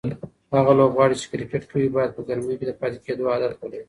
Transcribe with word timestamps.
هغه 0.57 0.71
لوبغاړي 0.79 1.15
چې 1.21 1.25
کرکټ 1.31 1.63
کوي 1.71 1.87
باید 1.95 2.11
په 2.17 2.21
ګرمۍ 2.29 2.55
کې 2.59 2.65
د 2.67 2.73
پاتې 2.79 2.97
کېدو 3.05 3.29
عادت 3.31 3.53
ولري. 3.61 3.79